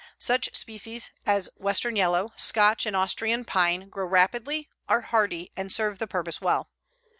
Such 0.17 0.55
species 0.55 1.11
as 1.27 1.47
western 1.57 1.95
yellow, 1.95 2.33
Scotch 2.35 2.87
and 2.87 2.95
Austrian 2.95 3.45
pine 3.45 3.87
grow 3.87 4.07
rapidly, 4.07 4.67
are 4.89 5.01
hardy, 5.01 5.51
and 5.55 5.71
serve 5.71 5.99
the 5.99 6.07
purpose 6.07 6.41
well. 6.41 6.69